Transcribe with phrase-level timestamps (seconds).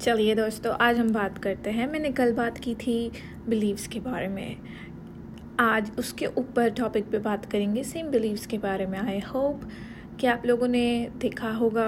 [0.00, 3.10] चलिए दोस्तों, आज हम बात करते हैं। मैंने कल बात की थी
[3.48, 4.56] बिलीव्स के बारे में।
[5.60, 9.68] आज उसके ऊपर टॉपिक पे बात करेंगे सेम बिलीव्स के बारे में। आई होप
[10.20, 11.86] कि आप लोगों ने देखा होगा,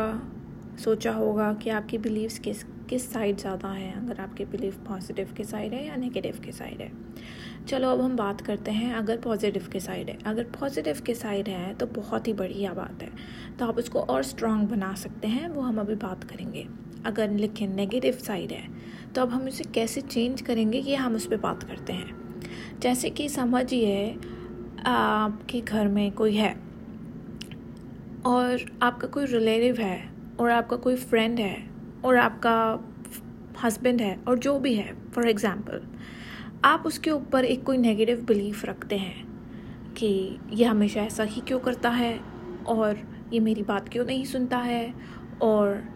[0.85, 5.45] सोचा होगा कि आपकी बिलीव्स किस किस साइड ज़्यादा है, अगर आपके बिलीव पॉजिटिव के
[5.45, 6.91] साइड है या नेगेटिव के साइड है।
[7.67, 11.49] चलो, अब हम बात करते हैं अगर पॉजिटिव के साइड है। अगर पॉजिटिव के साइड
[11.49, 13.11] है तो बहुत ही बढ़िया बात है।
[13.59, 16.67] तो आप उसको और स्ट्रॉन्ग बना सकते हैं, वो हम अभी बात करेंगे।
[17.07, 18.69] अगर लिखें नेगेटिव साइड है
[19.15, 22.27] तो अब हम इसे कैसे चेंज करेंगे ये हम उस पर बात करते हैं?
[22.81, 24.17] जैसे कि समझिए,
[24.87, 26.53] आपके घर में कोई है
[28.27, 30.09] और आपका कोई रिलेटिव है
[30.41, 31.71] और आपका कोई फ्रेंड है
[32.05, 32.57] और आपका
[33.65, 35.83] हस्बैंड है और जो भी है फॉर एग्ज़ाम्पल
[36.65, 39.27] आप उसके ऊपर एक कोई नेगेटिव बिलीफ रखते हैं
[39.95, 42.21] कि ये हमेशा ऐसा ही क्यों करता है
[42.67, 42.99] और
[43.33, 44.95] ये मेरी बात क्यों नहीं सुनता है
[45.43, 45.96] और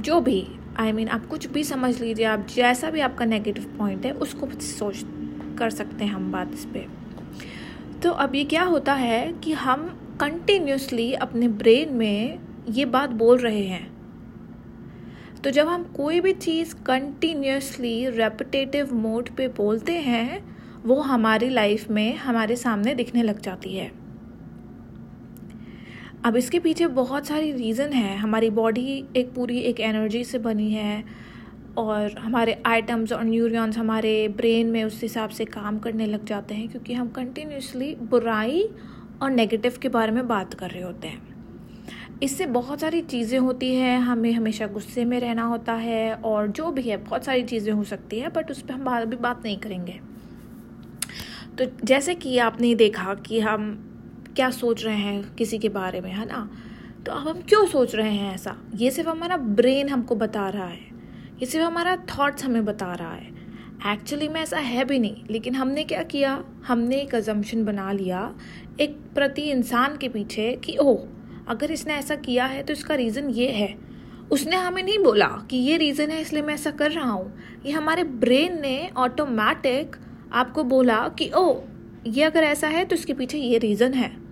[0.00, 3.24] जो भी आई I मीन mean, आप कुछ भी समझ लीजिए आप जैसा भी आपका
[3.24, 4.96] नेगेटिव पॉइंट है उसको सोच
[5.58, 6.88] कर सकते हैं हम बात इस पर
[8.02, 12.38] तो अब ये क्या होता है कि हम कंटिन्यूसली अपने ब्रेन में
[12.70, 13.96] ये बात बोल रहे हैं।
[15.44, 21.90] तो जब हम कोई भी चीज़ कंटिन्यूसली रेपिटेटिव मोड पे बोलते हैं वो हमारी लाइफ
[21.90, 23.92] में हमारे सामने दिखने लग जाती है।
[26.26, 30.70] अब इसके पीछे बहुत सारी रीज़न है। हमारी बॉडी एक पूरी एक एनर्जी से बनी
[30.72, 31.04] है
[31.78, 36.54] और हमारे आइटम्स और न्यूरॉन्स हमारे ब्रेन में उस हिसाब से काम करने लग जाते
[36.54, 38.68] हैं क्योंकि हम कंटिन्यूसली बुराई
[39.22, 43.74] और नेगेटिव के बारे में बात कर रहे होते हैं। इससे बहुत सारी चीज़ें होती
[43.74, 47.72] हैं, हमें हमेशा गुस्से में रहना होता है और जो भी है, बहुत सारी चीज़ें
[47.72, 50.00] हो सकती है बट उस पर हम अभी बात नहीं करेंगे।
[51.58, 53.92] तो जैसे कि आपने देखा कि हम
[54.36, 56.48] क्या सोच रहे हैं किसी के बारे में, है ना?
[57.06, 58.56] तो अब हम क्यों सोच रहे हैं ऐसा?
[58.74, 60.80] ये सिर्फ़ हमारा ब्रेन हमको बता रहा है।
[61.40, 63.34] ये सिर्फ़ हमारा थॉट्स हमें बता रहा है।
[63.86, 66.44] एक्चुअली में ऐसा है भी नहीं, लेकिन हमने क्या किया?
[66.66, 68.34] हमने एक अजम्पन बना लिया
[68.80, 71.06] एक प्रति इंसान के पीछे कि, ओह,
[71.48, 73.74] अगर इसने ऐसा किया है तो इसका रीज़न ये है।
[74.30, 77.32] उसने हमें नहीं बोला कि ये रीज़न है, इसलिए मैं ऐसा कर रहा हूँ।
[77.66, 79.96] ये हमारे ब्रेन ने ऑटोमेटिक
[80.32, 81.54] आपको बोला कि ओ
[82.06, 84.25] ये अगर ऐसा है तो इसके पीछे ये रीज़न है।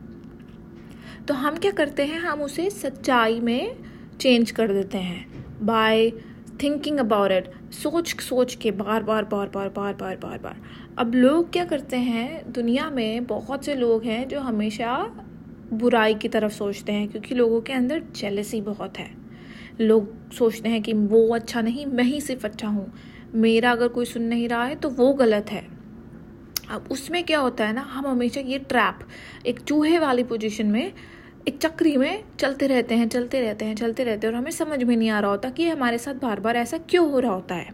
[1.29, 3.77] तो हम क्या करते हैं, हम उसे सच्चाई में
[4.21, 6.11] चेंज कर देते हैं बाय
[6.63, 10.57] थिंकिंग अबाउट इट सोच सोच के बार बार बार बार बार बार बार बार.
[10.99, 14.97] अब लोग क्या करते हैं, दुनिया में बहुत से लोग हैं जो हमेशा
[15.73, 19.11] बुराई की तरफ़ सोचते हैं, क्योंकि लोगों के अंदर जेलसी बहुत है.
[19.81, 22.93] लोग सोचते हैं कि वो अच्छा नहीं, मैं ही सिर्फ़ अच्छा हूँ.
[23.35, 25.74] मेरा अगर कोई सुन नहीं रहा है तो वो गलत है.
[26.71, 28.99] अब उसमें क्या होता है ना, हम हमेशा ये ट्रैप
[29.47, 30.93] एक चूहे वाली पोजीशन में,
[31.49, 34.83] एक चक्री में चलते रहते हैं, चलते रहते हैं, चलते रहते हैं और हमें समझ
[34.83, 37.55] में नहीं आ रहा होता कि हमारे साथ बार बार ऐसा क्यों हो रहा होता
[37.55, 37.71] है।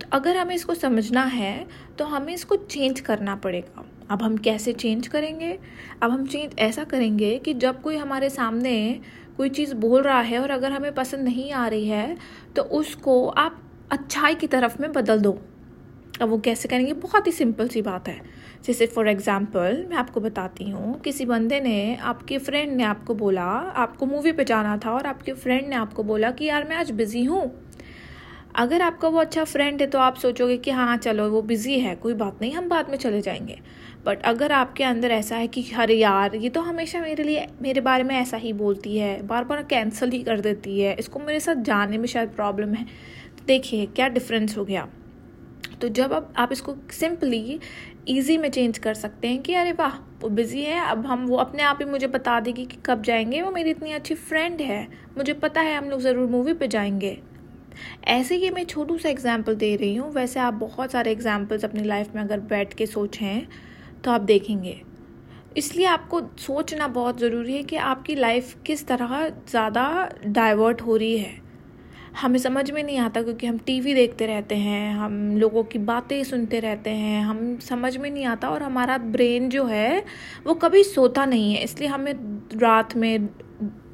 [0.00, 1.66] तो अगर हमें इसको समझना है
[1.98, 5.58] तो हमें इसको चेंज करना पड़ेगा। अब हम कैसे चेंज करेंगे?
[6.02, 9.00] अब हम चेंज ऐसा करेंगे कि जब कोई हमारे सामने
[9.36, 12.16] कोई चीज़ बोल रहा है और अगर हमें पसंद नहीं आ रही है
[12.56, 13.62] तो उसको आप
[13.92, 15.38] अच्छाई की तरफ़ में बदल दो।
[16.20, 16.92] अब वो कैसे करेंगे?
[16.92, 18.20] बहुत ही सिंपल सी बात है।
[18.64, 23.44] जैसे फॉर एग्ज़ाम्पल मैं आपको बताती हूँ, किसी बंदे ने आपके फ्रेंड ने आपको बोला,
[23.44, 26.90] आपको मूवी पे जाना था और आपके फ्रेंड ने आपको बोला कि यार मैं आज
[26.90, 27.50] बिज़ी हूँ।
[28.56, 31.94] अगर आपका वो अच्छा फ्रेंड है तो आप सोचोगे कि हाँ चलो वो बिज़ी है,
[31.94, 33.58] कोई बात नहीं, हम बाद में चले जाएँगे।
[34.06, 37.80] बट अगर आपके अंदर ऐसा है कि अरे यार, ये तो हमेशा मेरे लिए, मेरे
[37.80, 41.40] बारे में ऐसा ही बोलती है बार बार कैंसिल ही कर देती है, इसको मेरे
[41.40, 42.84] साथ जाने में शायद प्रॉब्लम है।
[43.38, 44.88] तो देखिए, क्या डिफरेंस हो गया?
[45.80, 47.58] तो जब अब आप इसको सिंपली
[48.08, 51.36] ईजी में चेंज कर सकते हैं कि अरे वाह, वो बिज़ी है, अब हम वो
[51.36, 54.86] अपने आप ही मुझे बता देगी कि कब जाएँगे, वो मेरी इतनी अच्छी फ्रेंड है,
[55.18, 57.18] मुझे पता है हम लोग ज़रूर मूवी पे जाएँगे।
[58.08, 61.84] ऐसे ही मैं छोटू सा एग्ज़ाम्पल दे रही हूँ, वैसे आप बहुत सारे एग्जाम्पल्स अपनी
[61.84, 63.46] लाइफ में अगर बैठ के सोचें
[64.04, 64.80] तो आप देखेंगे।
[65.56, 71.18] इसलिए आपको सोचना बहुत ज़रूरी है कि आपकी लाइफ किस तरह ज़्यादा डाइवर्ट हो रही
[71.18, 71.49] है।
[72.16, 76.24] हमें समझ में नहीं आता क्योंकि हम टीवी देखते रहते हैं, हम लोगों की बातें
[76.24, 80.04] सुनते रहते हैं, हम समझ में नहीं आता और हमारा ब्रेन जो है,
[80.46, 82.14] वो कभी सोता नहीं है, इसलिए हमें
[82.58, 83.28] रात में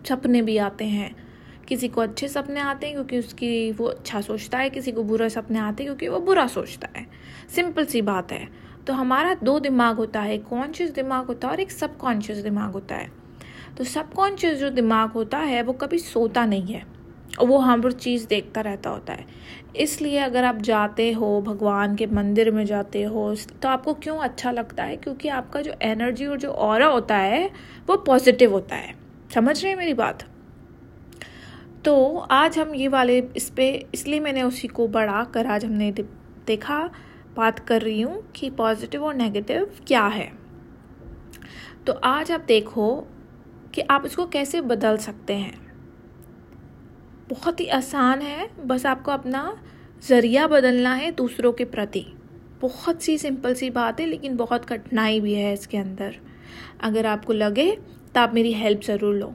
[0.09, 1.17] सपने भी आते हैं।
[1.69, 5.29] किसी को अच्छे सपने आते हैं क्योंकि उसकी वो अच्छा सोचता है, किसी को बुरा
[5.29, 7.07] सपने आते हैं क्योंकि वो बुरा सोचता है।
[7.55, 8.49] सिंपल सी बात है।
[8.87, 12.73] तो हमारा दो दिमाग होता है, एक कॉन्शियस दिमाग होता है और एक सबकॉन्शियस दिमाग
[12.73, 13.13] होता है।
[13.79, 16.96] तो सबकॉन्शियस जो दिमाग होता है, वो कभी सोता नहीं है।
[17.41, 19.27] वो हर चीज़ देखता रहता होता है।
[19.77, 24.51] इसलिए अगर आप जाते हो, भगवान के मंदिर में जाते हो तो आपको क्यों अच्छा
[24.51, 24.97] लगता है?
[24.97, 27.51] क्योंकि आपका जो एनर्जी और जो और होता है,
[27.89, 28.95] वो पॉजिटिव होता है।
[29.35, 30.25] समझ रहे हैं मेरी बात?
[31.85, 35.93] तो आज हम ये वाले इस पर इसलिए मैंने उसी को बढ़ा कर आज हमने
[36.47, 36.91] देखा,
[37.37, 40.33] बात कर रही हूँ कि पॉजिटिव और नेगेटिव क्या है।
[41.87, 43.07] तो आज आप देखो
[43.75, 45.66] कि आप इसको कैसे बदल सकते हैं।
[47.29, 49.57] बहुत ही आसान है, बस आपको अपना
[50.03, 52.05] ज़रिया बदलना है दूसरों के प्रति।
[52.61, 56.17] बहुत सी सिंपल सी बात है लेकिन बहुत कठिनाई भी है इसके अंदर।
[56.81, 57.71] अगर आपको लगे
[58.15, 59.35] तो आप मेरी हेल्प ज़रूर लो।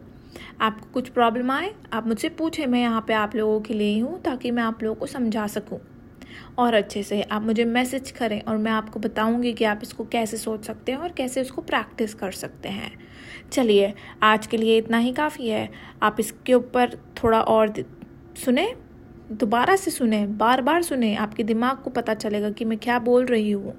[0.61, 4.17] आपको कुछ प्रॉब्लम आए, आप मुझसे पूछें, मैं यहाँ पे आप लोगों के लिए ही
[4.25, 5.79] ताकि मैं आप लोगों को समझा सकूँ।
[6.57, 10.37] और अच्छे से आप मुझे मैसेज करें, और मैं आपको बताऊँगी कि आप इसको कैसे
[10.37, 12.91] सोच सकते हैं, और कैसे इसको प्रैक्टिस कर सकते हैं।
[13.51, 15.69] चलिए, आज के लिए इतना ही काफ़ी है।
[16.03, 17.73] आप इसके ऊपर थोड़ा और
[18.45, 18.73] सुने?
[19.31, 23.25] दोबारा से सुने बार बार सुने, आपके दिमाग को पता चलेगा कि मैं क्या बोल
[23.25, 23.73] रही हूँ।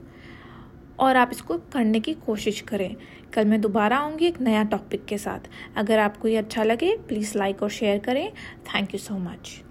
[0.98, 2.96] और आप इसको करने की कोशिश करें।
[3.34, 7.38] कल मैं दोबारा आऊँगी एक नया टॉपिक के साथ। अगर आपको ये अच्छा लगे प्लीज़
[7.38, 8.32] लाइक और शेयर करें।
[8.74, 9.62] Thank you so much